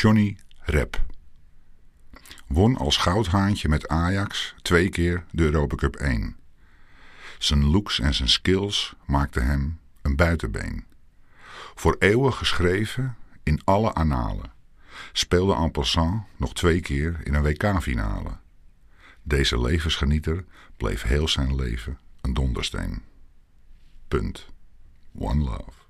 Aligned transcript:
Johnny 0.00 0.36
Rep. 0.60 1.04
Won 2.46 2.76
als 2.76 2.96
goudhaantje 2.96 3.68
met 3.68 3.88
Ajax 3.88 4.54
twee 4.62 4.88
keer 4.88 5.24
de 5.30 5.42
Europa 5.42 5.74
Cup 5.74 5.96
1. 5.96 6.36
Zijn 7.38 7.64
looks 7.64 7.98
en 7.98 8.14
zijn 8.14 8.28
skills 8.28 8.94
maakten 9.06 9.46
hem 9.46 9.80
een 10.02 10.16
buitenbeen. 10.16 10.84
Voor 11.74 11.96
eeuwen 11.98 12.32
geschreven 12.32 13.16
in 13.42 13.60
alle 13.64 13.94
analen. 13.94 14.52
Speelde 15.12 15.54
en 15.54 15.70
passant 15.70 16.24
nog 16.36 16.54
twee 16.54 16.80
keer 16.80 17.20
in 17.24 17.34
een 17.34 17.42
WK-finale. 17.42 18.38
Deze 19.22 19.60
levensgenieter 19.60 20.44
bleef 20.76 21.02
heel 21.02 21.28
zijn 21.28 21.54
leven 21.54 21.98
een 22.20 22.34
dondersteen. 22.34 23.02
Punt. 24.08 24.46
One 25.14 25.44
love. 25.44 25.89